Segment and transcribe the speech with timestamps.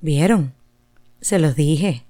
[0.00, 0.54] ¿Vieron?
[1.20, 2.04] Se los dije.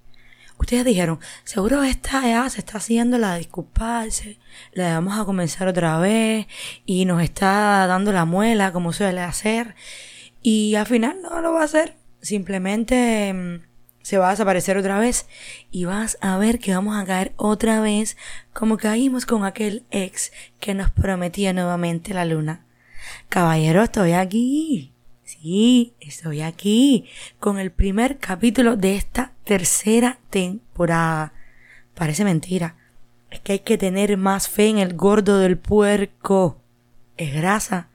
[0.58, 4.38] Ustedes dijeron, seguro esta ya se está haciendo la disculparse,
[4.72, 6.46] la vamos a comenzar otra vez
[6.84, 9.76] y nos está dando la muela como suele hacer.
[10.42, 11.96] Y al final no lo va a hacer.
[12.20, 13.62] Simplemente mm,
[14.02, 15.26] se va a desaparecer otra vez
[15.70, 18.16] y vas a ver que vamos a caer otra vez
[18.52, 22.66] como caímos con aquel ex que nos prometía nuevamente la luna.
[23.28, 24.92] Caballero, estoy aquí.
[25.28, 27.04] Sí, estoy aquí
[27.38, 31.34] con el primer capítulo de esta tercera temporada.
[31.94, 32.76] Parece mentira.
[33.30, 36.62] Es que hay que tener más fe en el gordo del puerco.
[37.18, 37.90] Es grasa,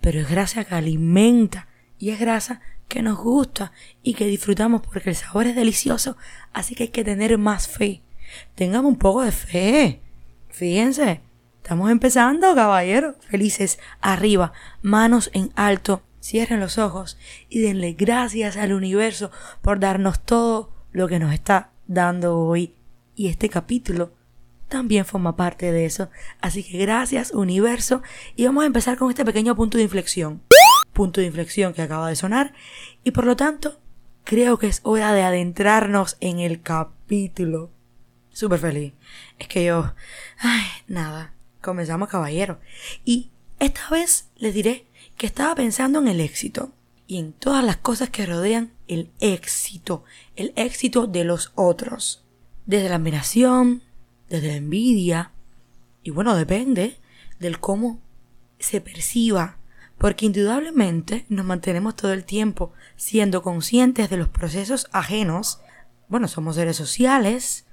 [0.00, 1.66] pero es grasa que alimenta
[1.98, 3.72] y es grasa que nos gusta
[4.04, 6.16] y que disfrutamos porque el sabor es delicioso.
[6.52, 8.02] Así que hay que tener más fe.
[8.54, 10.02] Tengamos un poco de fe.
[10.50, 11.20] Fíjense,
[11.56, 13.16] estamos empezando, caballeros.
[13.28, 19.30] Felices, arriba, manos en alto Cierren los ojos y denle gracias al universo
[19.62, 22.74] por darnos todo lo que nos está dando hoy.
[23.14, 24.12] Y este capítulo
[24.68, 26.10] también forma parte de eso.
[26.40, 28.02] Así que gracias universo
[28.34, 30.42] y vamos a empezar con este pequeño punto de inflexión.
[30.92, 32.54] Punto de inflexión que acaba de sonar
[33.04, 33.80] y por lo tanto
[34.24, 37.70] creo que es hora de adentrarnos en el capítulo.
[38.30, 38.92] Súper feliz.
[39.38, 39.94] Es que yo...
[40.38, 41.32] Ay, nada.
[41.62, 42.60] Comenzamos caballero.
[43.04, 44.86] Y esta vez les diré
[45.16, 46.72] que estaba pensando en el éxito
[47.06, 52.24] y en todas las cosas que rodean el éxito, el éxito de los otros.
[52.66, 53.82] Desde la admiración,
[54.28, 55.32] desde la envidia,
[56.02, 56.98] y bueno, depende
[57.38, 58.00] del cómo
[58.58, 59.58] se perciba,
[59.98, 65.60] porque indudablemente nos mantenemos todo el tiempo siendo conscientes de los procesos ajenos.
[66.08, 67.66] Bueno, somos seres sociales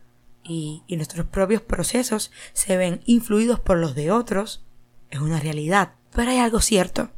[0.44, 4.66] y, y nuestros propios procesos se ven influidos por los de otros.
[5.09, 5.95] Es una realidad.
[6.16, 7.11] Pero hay algo cierto.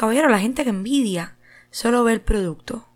[0.00, 1.36] Caballero, la gente que envidia
[1.70, 2.88] solo ve el producto,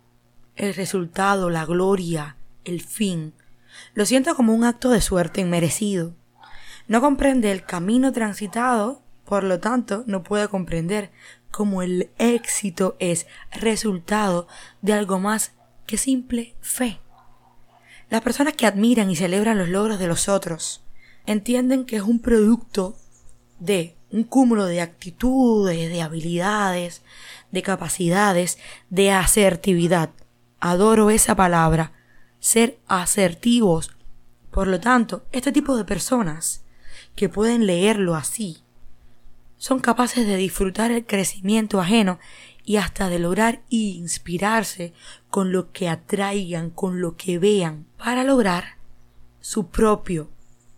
[0.55, 3.35] el resultado, la gloria, el fin.
[3.93, 6.15] Lo siento como un acto de suerte inmerecido.
[6.87, 11.11] No comprende el camino transitado, por lo tanto, no puede comprender
[11.51, 14.47] cómo el éxito es resultado
[14.81, 15.51] de algo más
[15.85, 16.99] que simple fe.
[18.09, 20.83] Las personas que admiran y celebran los logros de los otros
[21.27, 22.97] entienden que es un producto
[23.59, 27.01] de un cúmulo de actitudes, de habilidades,
[27.51, 28.57] de capacidades,
[28.89, 30.11] de asertividad.
[30.61, 31.91] Adoro esa palabra,
[32.39, 33.91] ser asertivos.
[34.51, 36.63] Por lo tanto, este tipo de personas
[37.13, 38.63] que pueden leerlo así,
[39.57, 42.19] son capaces de disfrutar el crecimiento ajeno
[42.63, 44.93] y hasta de lograr inspirarse
[45.29, 48.77] con lo que atraigan, con lo que vean, para lograr
[49.41, 50.29] su propio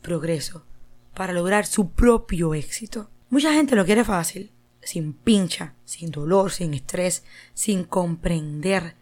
[0.01, 0.65] progreso,
[1.13, 3.09] para lograr su propio éxito.
[3.29, 4.51] Mucha gente lo quiere fácil,
[4.81, 7.23] sin pincha, sin dolor, sin estrés,
[7.53, 8.95] sin comprender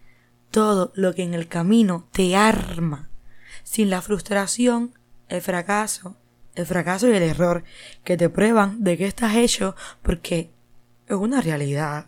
[0.50, 3.10] todo lo que en el camino te arma,
[3.64, 4.98] sin la frustración,
[5.30, 6.16] el fracaso,
[6.56, 7.64] el fracaso y el error
[8.04, 10.50] que te prueban de que estás hecho porque
[11.08, 12.08] es una realidad.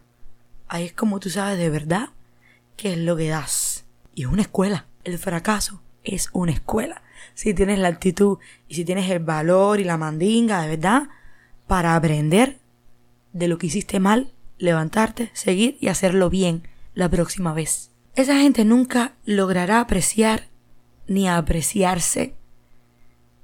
[0.67, 2.09] Ahí es como tú sabes de verdad
[2.77, 3.85] qué es lo que das.
[4.15, 4.87] Y es una escuela.
[5.03, 7.03] El fracaso es una escuela.
[7.33, 11.09] Si tienes la actitud y si tienes el valor y la mandinga de verdad,
[11.67, 12.57] para aprender
[13.33, 17.91] de lo que hiciste mal, levantarte, seguir y hacerlo bien la próxima vez.
[18.15, 20.47] Esa gente nunca logrará apreciar
[21.07, 22.33] ni apreciarse.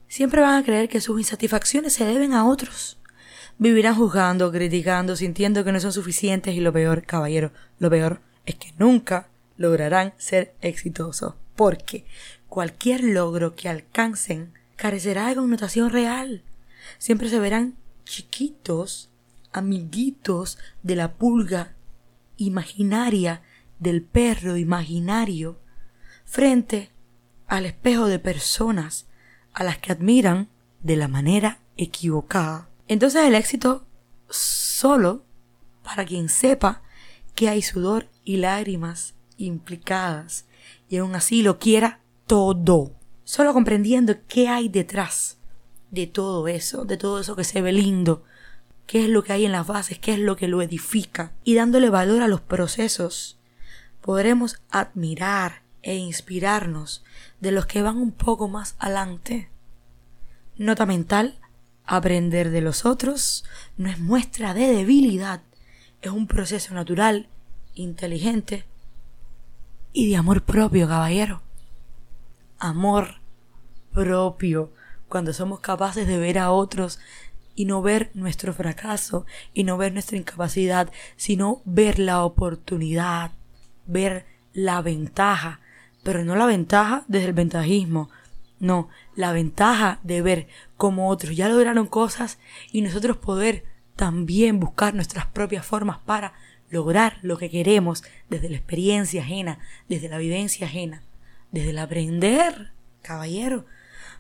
[0.08, 3.00] Siempre van a creer que sus insatisfacciones se deben a otros.
[3.60, 8.56] Vivirán juzgando, criticando, sintiendo que no son suficientes y lo peor, caballero, lo peor es
[8.56, 11.36] que nunca lograrán ser exitosos.
[11.56, 12.06] Porque
[12.50, 16.42] cualquier logro que alcancen carecerá de connotación real.
[16.98, 17.76] Siempre se verán
[18.06, 19.10] chiquitos,
[19.52, 21.76] amiguitos de la pulga
[22.38, 23.42] imaginaria,
[23.80, 25.60] del perro imaginario,
[26.26, 26.92] frente
[27.48, 29.08] al espejo de personas
[29.54, 30.50] a las que admiran
[30.82, 32.70] de la manera equivocada.
[32.88, 33.86] Entonces el éxito
[34.30, 35.24] solo
[35.84, 36.82] para quien sepa
[37.36, 40.46] que hay sudor y lágrimas implicadas
[40.90, 45.38] y aún así lo quiera todo, solo comprendiendo qué hay detrás
[45.94, 48.24] de todo eso, de todo eso que se ve lindo,
[48.88, 51.54] qué es lo que hay en las bases, qué es lo que lo edifica, y
[51.54, 53.38] dándole valor a los procesos,
[54.02, 57.04] podremos admirar e inspirarnos
[57.42, 59.50] de los que van un poco más adelante.
[60.58, 61.38] Nota mental,
[61.86, 63.46] aprender de los otros
[63.78, 65.42] no es muestra de debilidad,
[66.02, 67.28] es un proceso natural,
[67.76, 68.66] inteligente
[69.94, 71.44] y de amor propio, caballero.
[72.58, 73.20] Amor
[73.94, 74.72] propio
[75.14, 77.00] cuando somos capaces de ver a otros
[77.54, 83.30] y no ver nuestro fracaso y no ver nuestra incapacidad, sino ver la oportunidad,
[83.86, 85.60] ver la ventaja,
[86.02, 88.10] pero no la ventaja desde el ventajismo,
[88.60, 92.40] no, la ventaja de ver cómo otros ya lograron cosas
[92.72, 93.66] y nosotros poder
[93.96, 96.34] también buscar nuestras propias formas para
[96.72, 101.04] lograr lo que queremos desde la experiencia ajena, desde la vivencia ajena,
[101.52, 102.72] desde el aprender,
[103.04, 103.68] caballero,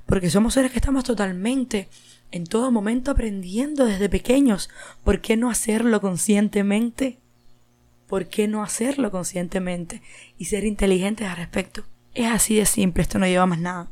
[0.06, 1.90] porque somos seres que estamos totalmente
[2.32, 4.70] en todo momento aprendiendo desde pequeños.
[5.04, 7.20] ¿Por qué no hacerlo conscientemente?
[8.08, 10.02] ¿Por qué no hacerlo conscientemente
[10.38, 11.84] y ser inteligentes al respecto?
[12.14, 13.90] Es así de simple, esto no lleva más nada.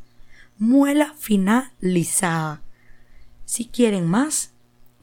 [0.58, 2.62] Muela finalizada.
[3.46, 4.54] Si quieren más,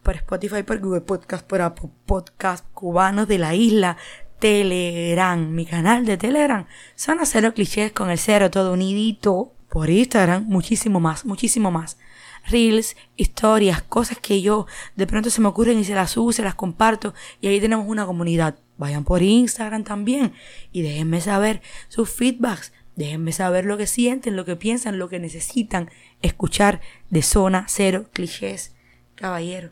[0.02, 3.96] por Spotify, por Google Podcast, por Apple Podcast, cubanos de la isla,
[4.38, 9.52] Telegram, mi canal de Telegram, son a cero clichés con el cero todo unidito.
[9.70, 11.98] Por Instagram, muchísimo más, muchísimo más
[12.46, 14.66] reels, historias, cosas que yo
[14.96, 17.86] de pronto se me ocurren y se las subo, se las comparto y ahí tenemos
[17.88, 18.58] una comunidad.
[18.76, 20.32] Vayan por Instagram también
[20.72, 25.18] y déjenme saber sus feedbacks, déjenme saber lo que sienten, lo que piensan, lo que
[25.18, 25.90] necesitan
[26.22, 26.80] escuchar
[27.10, 28.74] de zona cero clichés.
[29.14, 29.70] Caballero,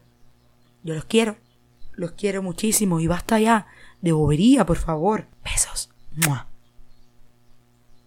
[0.82, 1.36] yo los quiero,
[1.92, 3.66] los quiero muchísimo y basta ya
[4.00, 5.26] de bobería, por favor.
[5.44, 5.90] Besos.